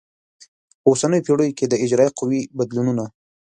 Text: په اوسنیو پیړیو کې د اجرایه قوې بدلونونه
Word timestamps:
په 0.81 0.87
اوسنیو 0.89 1.25
پیړیو 1.25 1.57
کې 1.57 1.65
د 1.67 1.73
اجرایه 1.85 2.15
قوې 2.19 2.41
بدلونونه 2.57 3.03